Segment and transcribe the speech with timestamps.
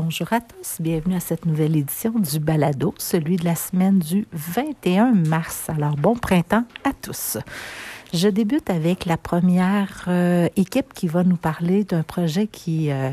[0.00, 0.80] bonjour à tous.
[0.80, 5.68] Bienvenue à cette nouvelle édition du Balado, celui de la semaine du 21 mars.
[5.70, 7.36] Alors, bon printemps à tous.
[8.14, 13.10] Je débute avec la première euh, équipe qui va nous parler d'un projet qui euh,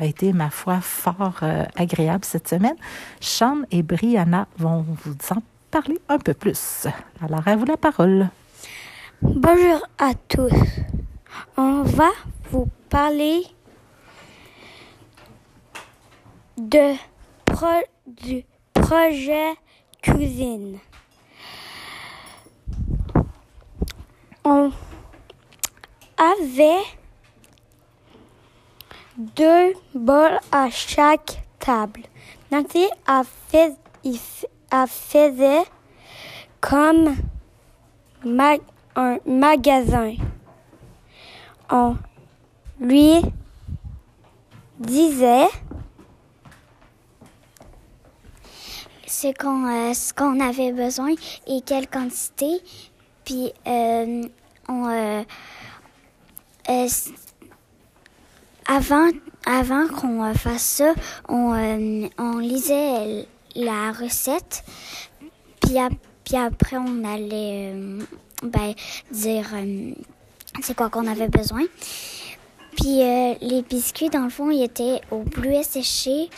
[0.00, 2.76] a été, ma foi, fort euh, agréable cette semaine.
[3.20, 5.42] Sean et Brianna vont vous en
[5.72, 6.86] parler un peu plus.
[7.20, 8.28] Alors, à vous la parole.
[9.22, 10.52] Bonjour à tous.
[11.56, 12.10] On va
[12.52, 13.42] vous parler
[16.58, 16.94] de
[18.06, 18.44] du
[18.74, 19.54] projet
[20.02, 20.78] cuisine.
[24.44, 24.72] On
[26.16, 26.82] avait
[29.16, 32.02] deux bols à chaque table.
[32.50, 33.76] Nancy a fait,
[34.70, 35.64] a faisait
[36.60, 37.14] comme
[38.96, 40.14] un magasin.
[41.70, 41.96] On
[42.80, 43.20] lui
[44.78, 45.48] disait
[49.08, 51.14] ce qu'on euh, ce qu'on avait besoin
[51.46, 52.60] et quelle quantité.
[53.24, 54.22] Puis euh,
[54.68, 55.22] on euh,
[58.66, 59.08] avant
[59.46, 60.94] avant qu'on fasse ça,
[61.28, 64.64] on on lisait la recette.
[65.60, 65.76] Puis
[66.24, 67.72] puis après on allait
[68.42, 68.74] ben
[69.10, 69.46] dire
[70.62, 71.62] c'est quoi qu'on avait besoin.
[72.76, 76.30] Puis les biscuits, dans le fond, ils étaient au bleuet séché,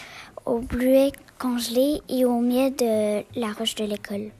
[0.46, 4.30] au bleuet congelé et au miel de la roche de l'école.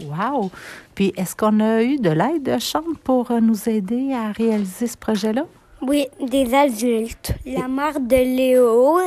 [0.00, 0.50] Wow!
[0.94, 4.86] Puis, est-ce qu'on a eu de l'aide de Sean pour euh, nous aider à réaliser
[4.86, 5.44] ce projet-là?
[5.80, 7.32] Oui, des adultes.
[7.46, 8.98] La mère de Léo,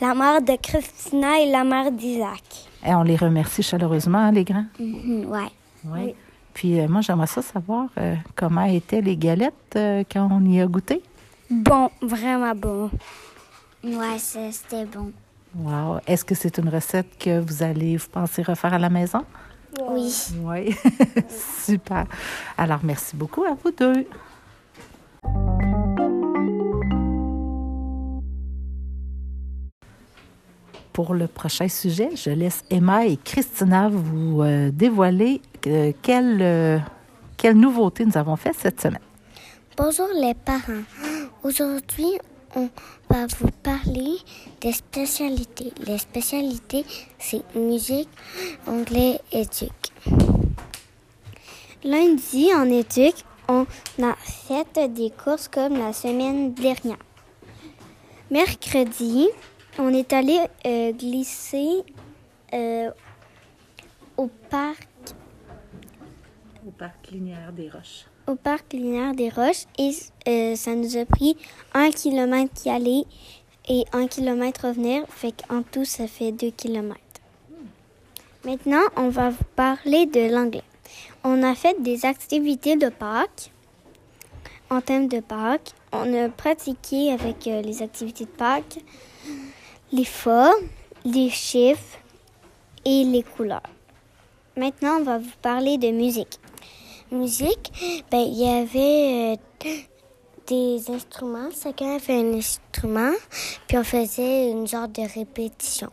[0.00, 2.42] la mère de Christina et la mère d'Isaac.
[2.84, 4.66] Et on les remercie chaleureusement, hein, les grands?
[4.80, 5.50] Mhm, ouais.
[5.84, 6.14] Oui.
[6.54, 10.60] Puis euh, moi, j'aimerais ça savoir euh, comment étaient les galettes euh, quand on y
[10.60, 11.02] a goûté?
[11.48, 12.90] Bon, vraiment bon.
[13.84, 15.12] Ouais, c'était bon.
[15.56, 15.98] Wow!
[16.06, 19.24] Est-ce que c'est une recette que vous allez, vous pensez refaire à la maison?
[19.80, 20.12] Oui.
[20.42, 20.76] Oui.
[21.64, 22.06] Super.
[22.56, 24.06] Alors, merci beaucoup à vous deux.
[30.92, 36.78] Pour le prochain sujet, je laisse Emma et Christina vous euh, dévoiler euh, quelle, euh,
[37.36, 39.00] quelle nouveauté nous avons fait cette semaine.
[39.76, 40.82] Bonjour les parents.
[41.42, 42.18] Aujourd'hui,
[42.56, 42.68] on
[43.08, 44.16] va vous parler
[44.60, 45.72] des spécialités.
[45.86, 46.84] Les spécialités,
[47.18, 48.08] c'est musique,
[48.66, 49.92] anglais, éthique.
[51.84, 53.66] Lundi, en éthique, on
[54.02, 56.98] a fait des courses comme la semaine dernière.
[58.30, 59.28] Mercredi,
[59.78, 61.82] on est allé euh, glisser
[62.52, 62.90] euh,
[64.16, 64.88] au parc
[66.66, 68.09] Au parc linéaire des Roches.
[68.30, 69.90] Au parc linéaire des Roches et
[70.28, 71.36] euh, ça nous a pris
[71.74, 73.04] un kilomètre y aller
[73.68, 77.00] et un kilomètre revenir, fait qu'en tout ça fait deux kilomètres.
[78.44, 80.62] Maintenant, on va vous parler de l'anglais.
[81.24, 83.50] On a fait des activités de Pâques
[84.70, 85.72] en thème de Pâques.
[85.92, 88.78] On a pratiqué avec euh, les activités de Pâques
[89.92, 90.68] les formes,
[91.04, 91.98] les chiffres
[92.84, 93.62] et les couleurs.
[94.56, 96.38] Maintenant, on va vous parler de musique
[97.12, 99.70] musique, ben, il y avait euh,
[100.46, 101.48] des instruments.
[101.50, 103.12] Chacun avait un instrument,
[103.66, 105.90] puis on faisait une genre de répétition.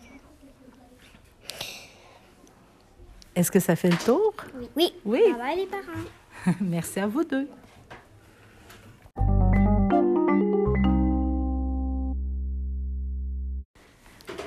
[3.35, 4.33] Est-ce que ça fait le tour?
[4.75, 4.93] Oui.
[5.05, 5.21] Oui.
[5.37, 6.55] Bye, les parents?
[6.61, 7.47] Merci à vous deux.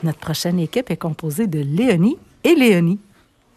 [0.02, 2.98] Notre prochaine équipe est composée de Léonie et Léonie.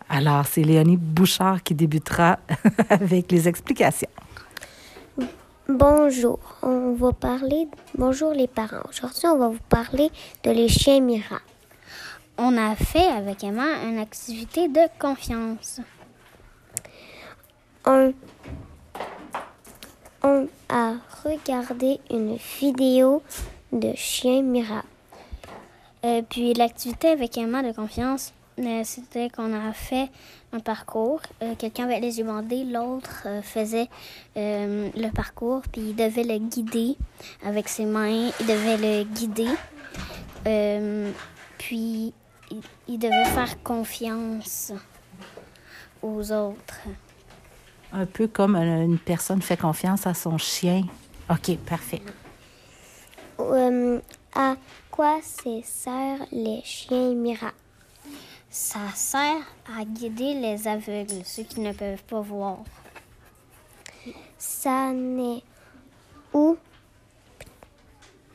[0.09, 2.40] Alors, c'est Léonie Bouchard qui débutera
[2.90, 4.09] avec les explications.
[5.69, 7.68] Bonjour, on va parler.
[7.97, 8.84] Bonjour les parents.
[8.90, 10.12] Aujourd'hui, on va vous parler
[10.44, 11.42] de les chiens miracles.
[12.38, 15.80] On a fait avec Emma une activité de confiance.
[17.86, 18.13] On,
[20.24, 23.22] on a regardé une vidéo
[23.72, 24.88] de chiens miracles.
[26.06, 28.33] Euh, puis l'activité avec Emma de confiance,
[28.83, 30.09] c'était qu'on a fait
[30.51, 31.21] un parcours.
[31.41, 33.89] Euh, Quelqu'un avait les yeux bandés, l'autre euh, faisait
[34.38, 36.95] euh, le parcours, puis il devait le guider
[37.45, 39.50] avec ses mains, il devait le guider.
[41.57, 42.13] Puis
[42.51, 44.73] il, il devait faire confiance
[46.01, 46.81] aux autres.
[47.91, 50.83] Un peu comme une personne fait confiance à son chien.
[51.29, 52.01] OK, parfait.
[54.35, 54.55] À
[54.89, 57.53] quoi sert les chiens miracles?
[58.55, 59.41] Ça sert
[59.75, 62.59] à guider les aveugles, ceux qui ne peuvent pas voir.
[64.38, 65.41] Ça n'est
[66.31, 66.55] où?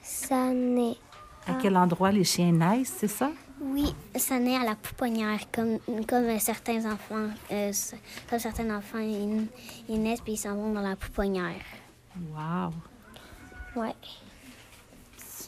[0.03, 0.97] Ça n'est
[1.47, 3.31] À quel endroit les chiens naissent, c'est ça?
[3.61, 5.79] Oui, ça naît à la pouponnière, comme,
[6.09, 7.29] comme certains enfants.
[7.53, 7.73] euh,
[8.29, 9.47] comme certains enfants, ils,
[9.89, 11.63] ils naissent puis ils s'en vont dans la pouponnière.
[12.35, 12.73] Wow!
[13.81, 13.95] Ouais.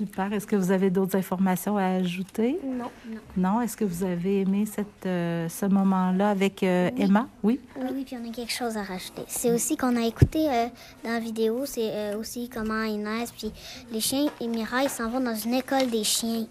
[0.00, 0.32] Super.
[0.32, 2.58] Est-ce que vous avez d'autres informations à ajouter?
[2.64, 2.90] Non.
[3.06, 3.20] Non.
[3.36, 3.60] Non?
[3.60, 7.28] Est-ce que vous avez aimé cette, euh, ce moment-là avec euh, Emma?
[7.42, 7.60] Oui?
[7.76, 9.20] Oui, oui, puis on a quelque chose à rajouter.
[9.28, 10.66] C'est aussi qu'on a écouté euh,
[11.04, 13.32] dans la vidéo, c'est euh, aussi comment ils naissent.
[13.32, 13.52] Puis
[13.92, 16.46] les chiens, et Mira, ils s'en vont dans une école des chiens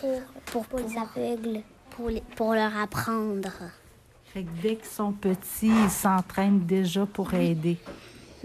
[0.00, 1.60] pour, pour, les aveugles,
[1.90, 3.50] pour, les- pour leur apprendre.
[4.24, 7.76] Fait que dès qu'ils sont petits, ils s'entraînent déjà pour aider.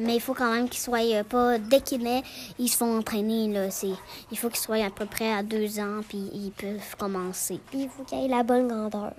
[0.01, 2.25] Mais il faut quand même qu'ils soient euh, pas dès qu'ils naissent,
[2.59, 3.69] ils se font entraîner là.
[3.69, 3.93] C'est,
[4.31, 7.59] il faut qu'ils soient à peu près à deux ans puis ils peuvent commencer.
[7.73, 9.13] Il faut qu'il y ait la bonne grandeur.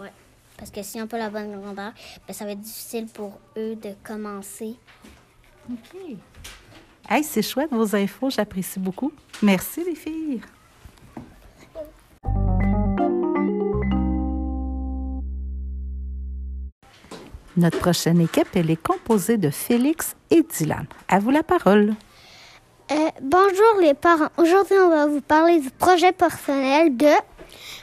[0.00, 0.12] Ouais.
[0.56, 1.92] Parce que s'ils n'ont pas la bonne grandeur,
[2.26, 4.76] ben, ça va être difficile pour eux de commencer.
[5.70, 6.16] OK.
[7.08, 9.12] Hey, c'est chouette vos infos, j'apprécie beaucoup.
[9.42, 10.40] Merci les filles.
[17.58, 20.86] Notre prochaine équipe, elle est composée de Félix et Dylan.
[21.08, 21.94] À vous la parole.
[22.92, 24.28] Euh, bonjour les parents.
[24.36, 27.10] Aujourd'hui, on va vous parler du projet personnel de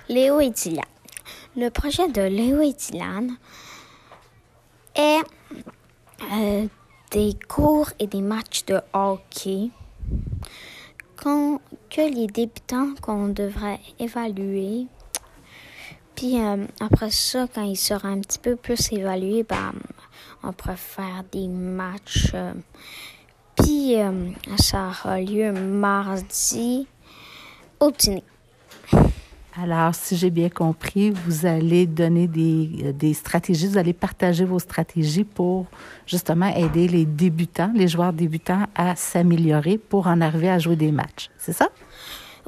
[0.07, 0.85] Léo et Dylan.
[1.57, 3.35] Le projet de Léo et Dylan
[4.95, 5.19] est
[6.31, 6.67] euh,
[7.11, 9.71] des cours et des matchs de hockey
[11.17, 14.87] que les débutants qu'on devrait évaluer.
[16.15, 19.73] Puis euh, après ça, quand ils seront un petit peu plus évalués, ben,
[20.43, 22.31] on pourrait faire des matchs.
[22.33, 22.53] euh,
[23.55, 26.87] puis euh, ça aura lieu mardi
[27.79, 28.23] au dîner.
[29.57, 34.59] Alors, si j'ai bien compris, vous allez donner des, des stratégies, vous allez partager vos
[34.59, 35.67] stratégies pour
[36.05, 40.91] justement aider les débutants, les joueurs débutants à s'améliorer pour en arriver à jouer des
[40.91, 41.29] matchs.
[41.37, 41.69] C'est ça?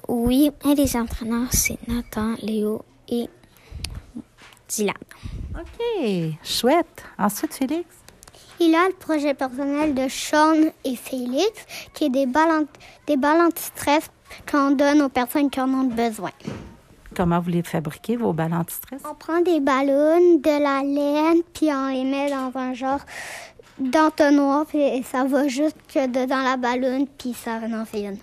[0.10, 3.30] Oui, et les entraîneurs, c'est Nathan, Léo et
[4.68, 4.96] Dylan.
[5.56, 7.04] OK, chouette.
[7.18, 7.86] Ensuite, Félix?
[8.60, 11.52] Il a le projet personnel de Sean et Félix,
[11.94, 12.66] qui est des balles,
[13.06, 14.10] des balles anti-stress
[14.50, 16.32] qu'on donne aux personnes qui en ont besoin.
[17.16, 19.02] Comment vous les fabriquez, vos balles anti-stress?
[19.10, 23.00] On prend des ballons, de la laine, puis on les met dans un genre
[23.80, 28.18] d'entonnoir, puis ça va juste que dedans la ballonne, puis ça en fait une.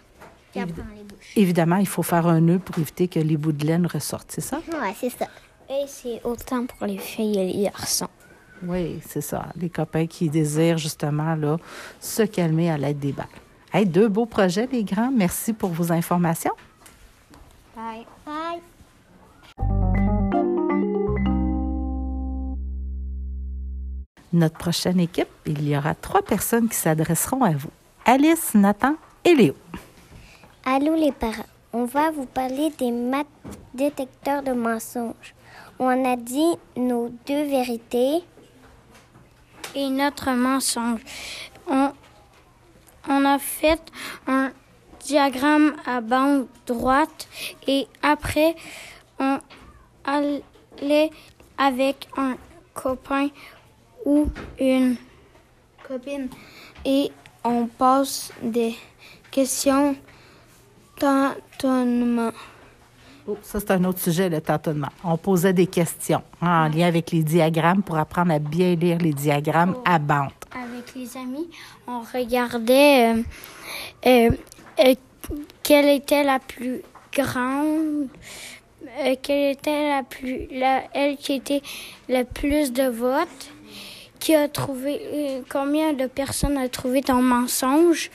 [0.53, 1.33] Puis après, on les bouche.
[1.37, 4.41] Évidemment, il faut faire un nœud pour éviter que les bouts de laine ressortent, c'est
[4.41, 4.59] ça?
[4.69, 5.27] Ouais, c'est ça.
[5.87, 8.09] C'est autant pour les filles et les garçons.
[8.63, 9.47] Oui, c'est ça.
[9.57, 11.57] Les copains qui désirent justement là,
[12.01, 13.27] se calmer à l'aide des balles.
[13.73, 15.11] Hey, deux beaux projets, les grands.
[15.11, 16.53] Merci pour vos informations.
[17.75, 18.07] Bye.
[18.25, 18.61] Bye.
[24.33, 27.71] Notre prochaine équipe, il y aura trois personnes qui s'adresseront à vous.
[28.05, 29.55] Alice, Nathan et Léo.
[30.65, 33.27] Allô les parents, on va vous parler des maths
[33.75, 35.35] détecteurs de mensonges.
[35.79, 38.23] On a dit nos deux vérités
[39.75, 41.01] et notre mensonge.
[41.69, 41.93] On,
[43.25, 43.81] a fait
[44.27, 44.53] un
[45.01, 47.29] diagramme à bande droite
[47.67, 48.55] et après
[49.19, 49.39] on
[50.05, 51.11] allait
[51.59, 52.37] avec un
[52.73, 53.29] copain
[54.05, 54.27] ou
[54.59, 54.97] une
[55.87, 56.29] copine
[56.85, 57.11] et
[57.43, 58.75] on pose des
[59.31, 59.97] questions
[60.99, 62.33] tâtonnement.
[63.27, 64.91] Oh, ça, c'est un autre sujet, le tâtonnement.
[65.03, 68.99] On posait des questions hein, en lien avec les diagrammes pour apprendre à bien lire
[68.99, 70.29] les diagrammes à bande.
[70.53, 71.49] Avec les amis,
[71.87, 73.23] on regardait euh,
[74.05, 74.31] euh,
[74.79, 74.95] euh,
[75.63, 76.83] quelle était la plus
[77.15, 78.09] grande,
[79.23, 81.63] quelle était la plus, la, elle qui était
[82.11, 83.51] le plus de votes,
[84.19, 88.11] qui a trouvé, combien de personnes a trouvé ton mensonge,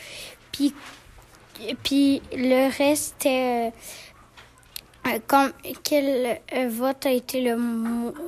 [0.52, 0.76] puis,
[1.84, 3.74] puis le reste était
[5.28, 5.52] comme,
[5.84, 7.58] quel euh, vote a été le,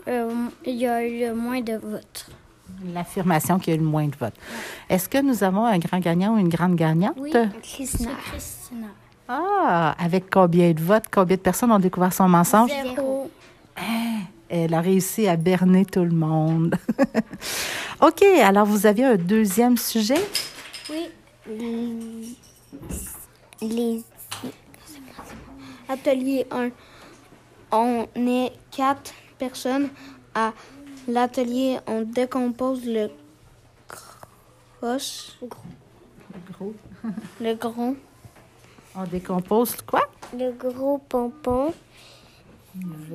[0.08, 0.30] euh,
[0.66, 2.28] il y a eu le moins de votes?
[2.94, 4.34] L'affirmation qu'il y a eu le moins de votes.
[4.90, 7.18] Est-ce que nous avons un grand gagnant ou une grande gagnante?
[7.62, 8.12] Christina.
[8.32, 8.88] Christina.
[9.28, 11.06] Ah, avec combien de votes?
[11.12, 12.72] Combien de personnes ont découvert son mensonge?
[12.72, 13.30] Zéro.
[14.50, 16.75] Elle a réussi à berner tout le monde.
[18.01, 20.22] OK, alors vous aviez un deuxième sujet?
[20.90, 21.08] Oui.
[23.62, 24.04] Les
[25.92, 26.70] atelier 1.
[27.72, 29.90] On est quatre personnes
[30.34, 30.54] à
[31.08, 31.80] l'atelier.
[31.88, 33.10] On décompose le
[33.88, 35.38] croche,
[36.52, 36.74] Gros.
[37.42, 37.96] le gros,
[38.96, 40.02] On décompose quoi?
[40.38, 41.74] le gros pompon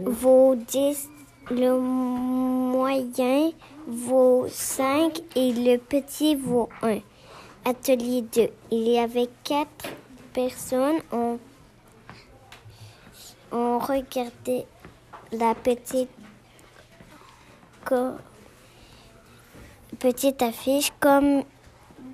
[0.04, 1.08] vaut 10,
[1.50, 3.50] le moyen
[3.86, 6.98] vaut 5 et le petit vaut 1.
[7.64, 8.48] Atelier 2.
[8.70, 9.88] Il y avait quatre
[10.34, 11.00] personnes.
[11.10, 11.38] On
[13.52, 14.66] on regardait
[15.32, 16.10] la petite,
[19.98, 21.44] petite affiche comme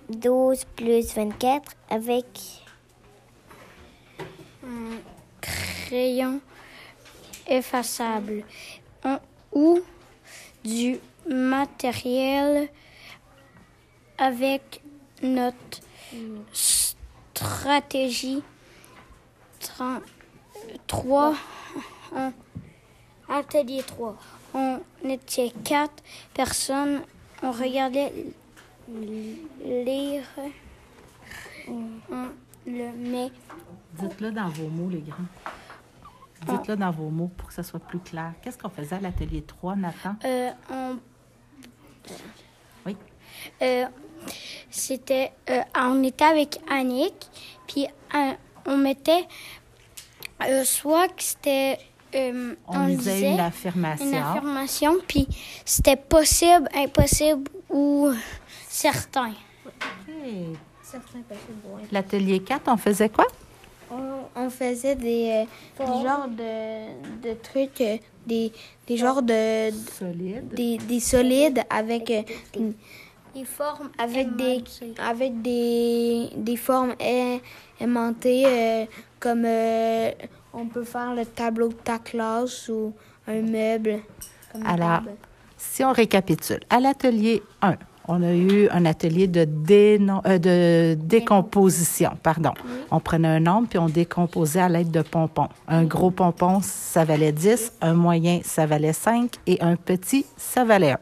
[0.09, 2.27] 12 plus 24 avec
[4.65, 4.97] un
[5.41, 6.41] crayon
[7.47, 8.45] effaçable
[9.53, 9.81] ou
[10.65, 10.99] du
[11.29, 12.69] matériel
[14.19, 14.83] avec
[15.23, 15.81] notre
[16.53, 18.43] stratégie
[20.87, 21.35] 3
[23.29, 24.17] atelier 3
[24.55, 26.03] on était quatre
[26.35, 27.03] personnes
[27.43, 28.13] on regardait
[28.89, 30.25] lire
[31.69, 32.29] on
[32.67, 33.31] le met
[33.95, 35.17] Dites-le dans vos mots, les grands.
[36.47, 38.33] Dites-le dans vos mots pour que ça soit plus clair.
[38.43, 40.17] Qu'est-ce qu'on faisait à l'atelier 3, Nathan?
[40.25, 40.97] Euh, on
[42.87, 42.97] Oui.
[43.61, 43.87] Euh,
[44.71, 47.29] c'était euh, on était avec Annick
[47.67, 48.33] puis euh,
[48.67, 49.27] on mettait
[50.49, 51.79] euh, soit que c'était
[52.15, 54.07] euh, On, lisait disait une affirmation.
[54.07, 55.27] une affirmation puis
[55.65, 58.11] c'était possible impossible ou
[58.69, 59.33] certain
[60.09, 60.49] Hey.
[60.83, 61.83] Certains possibles, ouais.
[61.91, 63.27] L'atelier 4, on faisait quoi?
[63.91, 65.47] On, on faisait des,
[65.81, 67.97] euh, des genres de, de trucs, euh,
[68.27, 68.53] des,
[68.87, 70.49] des genres de, de- Solide.
[70.55, 72.23] des, des solides avec euh,
[73.35, 74.63] les formes avec des
[74.99, 77.41] avec des, des formes ai-
[77.81, 78.85] aimantées euh,
[79.21, 80.11] comme euh,
[80.53, 82.93] on peut faire le tableau de ta classe ou
[83.27, 84.01] un meuble.
[84.65, 85.13] Alors, table.
[85.57, 87.77] Si on récapitule, à l'atelier 1,
[88.09, 92.11] on a eu un atelier de, déno- euh, de décomposition.
[92.23, 92.51] Pardon.
[92.91, 95.49] On prenait un nombre puis on décomposait à l'aide de pompons.
[95.69, 100.65] Un gros pompon, ça valait 10, un moyen, ça valait 5 et un petit, ça
[100.65, 100.99] valait 1.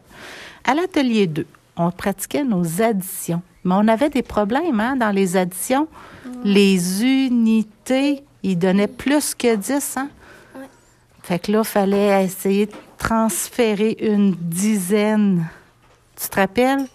[0.64, 1.46] À l'atelier 2,
[1.80, 3.42] on pratiquait nos additions.
[3.64, 5.88] Mais on avait des problèmes hein, dans les additions.
[6.44, 9.96] Les unités, ils donnaient plus que 10.
[9.96, 10.08] Hein?
[11.22, 15.46] Fait que là, il fallait essayer de transférer une dizaine.
[16.20, 16.86] Tu te rappelles?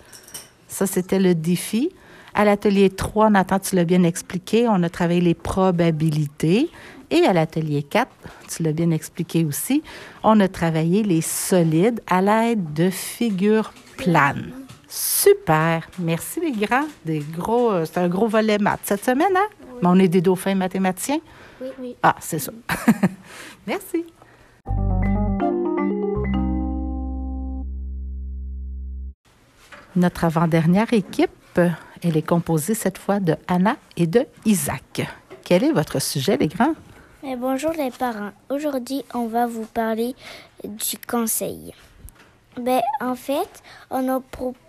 [0.68, 1.92] Ça, c'était le défi.
[2.34, 6.70] À l'atelier 3, Nathan, tu l'as bien expliqué, on a travaillé les probabilités.
[7.10, 8.12] Et à l'atelier 4,
[8.50, 9.84] tu l'as bien expliqué aussi,
[10.24, 14.65] on a travaillé les solides à l'aide de figures planes.
[14.98, 15.82] Super!
[16.00, 16.88] Merci les grands.
[17.04, 19.48] Des gros, euh, c'est un gros volet maths cette semaine, hein?
[19.82, 21.20] Mais on est des dauphins mathématiciens?
[21.60, 22.54] oui oui Ah, c'est ça.
[23.68, 24.06] Merci.
[29.98, 31.60] Notre avant-dernière équipe,
[32.04, 35.08] elle est composée cette fois de Anna et de Isaac.
[35.44, 36.74] Quel est votre sujet, les grands?
[37.24, 38.32] Eh, bonjour les parents.
[38.50, 40.16] Aujourd'hui, on va vous parler
[40.64, 41.74] du conseil.
[42.60, 44.60] Ben, en fait, on a proposé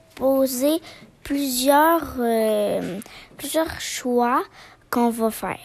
[1.23, 3.01] plusieurs, euh,
[3.37, 4.43] plusieurs choix
[4.91, 5.59] qu'on va faire.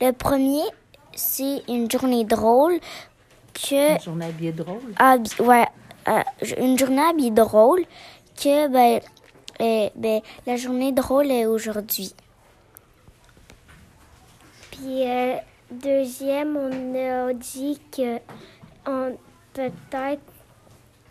[0.00, 0.62] Le premier,
[1.14, 2.78] c'est une journée drôle
[3.54, 4.80] que Une journée habillée drôle.
[4.98, 5.66] habi- ouais,
[6.08, 6.22] euh,
[6.58, 7.84] une journée habillée drôle
[8.36, 9.00] que ben,
[9.60, 12.14] euh, ben, la journée drôle est aujourd'hui.
[14.70, 15.36] Puis euh,
[15.70, 18.18] deuxième, on a dit que
[18.86, 19.16] on
[19.52, 20.22] peut-être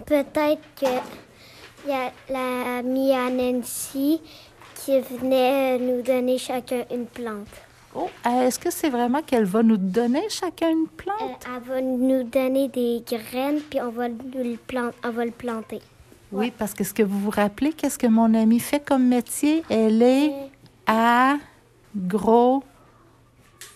[0.06, 0.88] peut-être que
[1.86, 4.22] il y a la amie à Nancy
[4.76, 7.48] qui venait nous donner chacun une plante.
[7.94, 11.46] Oh, euh, est-ce que c'est vraiment qu'elle va nous donner chacun une Euh, plante?
[11.46, 15.82] elle va nous donner des graines puis on va le plan- on va le planter.
[16.32, 19.64] Oui, parce que ce que vous vous rappelez, qu'est-ce que mon amie fait comme métier?
[19.70, 20.32] Elle est
[20.88, 22.64] agronome.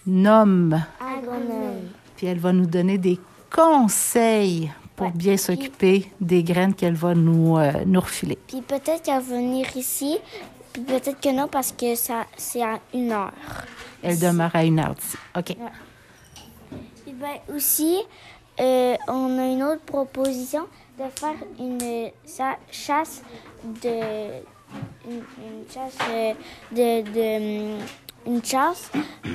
[0.08, 1.90] Agronome.
[2.16, 3.20] Puis elle va nous donner des
[3.54, 8.38] conseils pour bien s'occuper des graines qu'elle va nous, euh, nous refiler.
[8.48, 10.18] Puis peut-être qu'elle va venir ici,
[10.74, 13.34] puis peut-être que non parce que ça c'est à une heure.
[14.04, 15.18] Elle demeure à une heure d'ici.
[15.38, 15.56] OK.
[17.04, 17.98] Puis ben aussi,
[18.60, 20.66] euh, on a une autre proposition
[20.98, 23.22] de faire une sa- chasse
[23.84, 24.42] de
[25.10, 25.98] une, une chasse
[26.72, 27.78] de, de
[28.28, 28.92] une chasse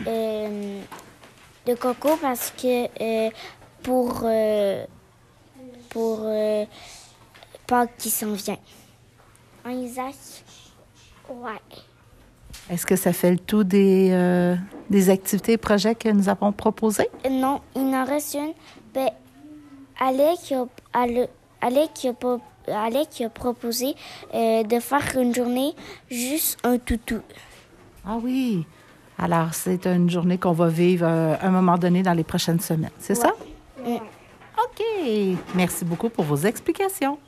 [0.06, 0.80] euh,
[1.66, 3.30] de coco parce que
[3.82, 4.20] pour
[5.90, 6.64] pour euh,
[7.66, 8.56] Pâques qui s'en vient.
[9.66, 10.14] En Isaac.
[11.28, 11.50] Ouais.
[12.70, 14.56] Est-ce que ça fait le tout des, euh,
[14.88, 17.08] des activités et projets que nous avons proposés?
[17.26, 18.52] Euh, Non, il en reste une.
[18.94, 19.10] Ben,
[19.98, 20.54] Alec,
[21.60, 23.94] Alec, a, pro- Alec a proposé
[24.34, 25.74] euh, de faire une journée
[26.10, 27.20] juste un toutou.
[28.06, 28.64] Ah oui.
[29.18, 32.60] Alors, c'est une journée qu'on va vivre euh, à un moment donné dans les prochaines
[32.60, 32.90] semaines.
[32.98, 33.32] C'est ça?
[33.84, 33.96] Mm.
[34.70, 34.84] OK.
[35.54, 37.18] Merci beaucoup pour vos explications.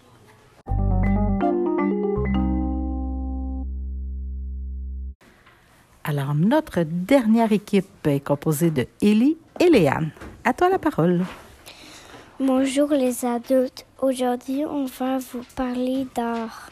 [6.05, 10.11] Alors, notre dernière équipe est composée de Élie et Léane.
[10.45, 11.25] À toi la parole.
[12.41, 13.87] Bonjour les adultes.
[14.01, 16.71] Aujourd'hui, on va vous parler d'art.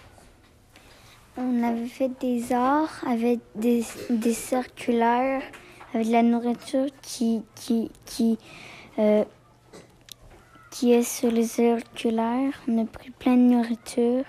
[1.37, 5.43] On avait fait des arts avec des, des circulaires,
[5.95, 8.37] avec de la nourriture qui, qui, qui,
[8.99, 9.25] euh,
[10.81, 12.55] qui est sur les circulaires.
[12.67, 14.25] On a pris plein de nourriture.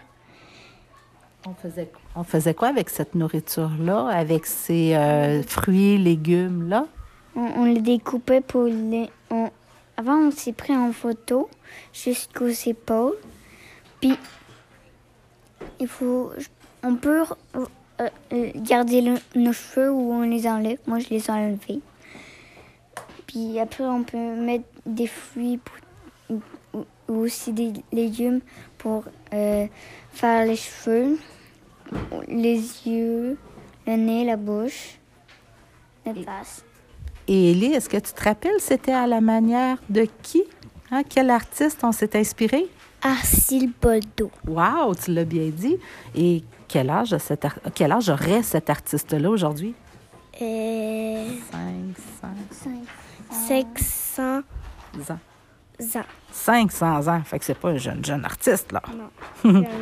[1.47, 6.87] On faisait, on faisait quoi avec cette nourriture-là, avec ces euh, fruits, légumes-là?
[7.37, 9.09] On, on les découpait pour les.
[9.29, 9.49] on-
[9.95, 11.49] avant, on s'est pris en photo
[11.93, 13.15] jusqu'aux épaules.
[14.01, 14.17] Puis,
[15.79, 16.31] il faut.
[16.83, 17.23] On peut
[17.55, 17.65] euh,
[18.33, 20.79] euh, garder le- nos cheveux ou on les enlève.
[20.85, 21.79] Moi, je les ai enlevés.
[23.25, 25.77] Puis après, on peut mettre des fruits pour-
[26.31, 26.41] ou,
[27.07, 28.39] aussi des légumes
[28.77, 29.67] pour euh,
[30.11, 31.19] faire les cheveux,
[32.27, 33.37] les yeux,
[33.85, 34.97] le nez, la bouche,
[36.05, 36.63] la face.
[37.27, 40.43] Et Élie, est-ce que tu te rappelles, c'était à la manière de qui?
[40.89, 42.67] Hein, Quel artiste on s'est inspiré?
[43.01, 44.31] Arcile Boldo.
[44.47, 45.77] Wow, tu l'as bien dit.
[46.15, 49.73] Et quel âge, cet quel âge aurait cet artiste-là aujourd'hui?
[50.41, 52.69] Euh, 500
[53.31, 55.19] 500 ans.
[55.95, 56.05] Ans.
[56.31, 57.21] 500 ans.
[57.23, 58.81] Fait que c'est pas un jeune, jeune artiste, là.
[59.43, 59.63] Non.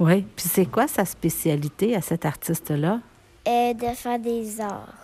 [0.00, 0.24] Oui.
[0.36, 3.00] Puis c'est quoi sa spécialité à cet artiste-là?
[3.48, 4.94] Euh, de faire des arts.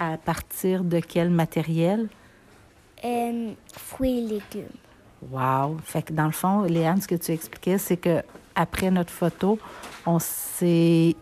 [0.00, 2.08] À partir de quel matériel?
[3.04, 4.76] Euh, fruits et légumes.
[5.30, 5.76] Wow!
[5.84, 8.22] Fait que dans le fond, Léane, ce que tu expliquais, c'est que
[8.54, 9.58] après notre photo,
[10.04, 11.14] on s'est.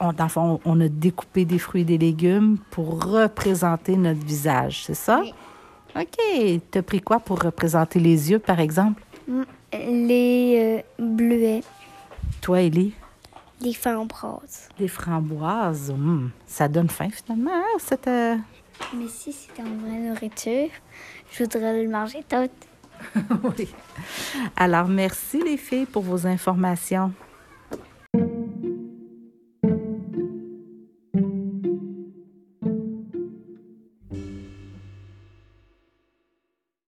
[0.00, 4.24] On, dans le fond, on a découpé des fruits et des légumes pour représenter notre
[4.24, 5.20] visage, c'est ça?
[5.22, 5.34] Oui.
[5.96, 6.60] OK.
[6.70, 9.02] T'as pris quoi pour représenter les yeux, par exemple?
[9.72, 11.62] Les euh, bleuets.
[12.40, 12.94] Toi, Élie?
[13.60, 14.68] Des framboises.
[14.78, 15.90] Des framboises.
[15.90, 18.36] Hum, ça donne faim, finalement, hein, cette, euh,
[18.94, 20.68] Mais si c'était en vraie nourriture,
[21.30, 22.50] je voudrais le manger tout.
[23.58, 23.68] oui.
[24.56, 27.12] Alors, merci les filles pour vos informations.